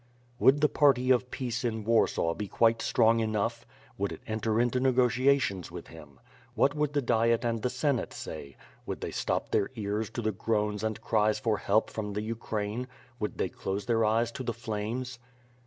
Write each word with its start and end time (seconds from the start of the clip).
Would 0.39 0.61
the 0.61 0.67
party 0.67 1.11
of 1.11 1.29
peace 1.29 1.63
in 1.63 1.83
Warsaw 1.83 2.33
be 2.33 2.47
quite 2.47 2.81
strong 2.81 3.19
enough? 3.19 3.67
Would 3.99 4.11
it 4.11 4.21
enter 4.25 4.59
into 4.59 4.79
negotiations 4.79 5.69
with 5.69 5.89
him. 5.89 6.19
What 6.55 6.73
would 6.73 6.93
the 6.93 7.03
Diet 7.03 7.45
and 7.45 7.61
the 7.61 7.69
Senate 7.69 8.11
say? 8.11 8.57
Would 8.87 9.01
they 9.01 9.11
stop 9.11 9.51
their 9.51 9.69
ears 9.75 10.09
to 10.15 10.23
the 10.23 10.31
groans 10.31 10.83
and 10.83 10.99
cries 11.01 11.37
for 11.37 11.57
help 11.59 11.91
from 11.91 12.13
the 12.13 12.23
Ukraine? 12.23 12.87
Would 13.19 13.37
they 13.37 13.49
close 13.49 13.85
their 13.85 14.03
eyes 14.03 14.31
to 14.31 14.41
the 14.41 14.55
flames? 14.55 15.19